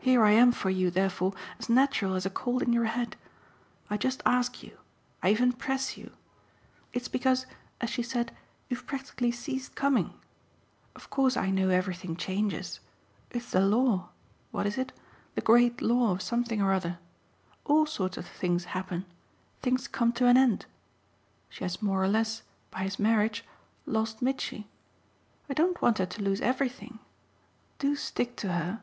[0.00, 3.16] Here I am for you therefore as natural as a cold in your head.
[3.90, 4.78] I just ask you
[5.22, 6.12] I even press you.
[6.94, 7.44] It's because,
[7.82, 8.34] as she said,
[8.70, 10.14] you've practically ceased coming.
[10.96, 12.80] Of course I know everything changes.
[13.30, 14.08] It's the law
[14.50, 14.94] what is it?
[15.34, 16.98] 'the great law' of something or other.
[17.66, 19.04] All sorts of things happen
[19.60, 20.64] things come to an end.
[21.50, 23.44] She has more or less by his marriage
[23.84, 24.66] lost Mitchy.
[25.50, 26.98] I don't want her to lose everything.
[27.78, 28.80] Do stick to her.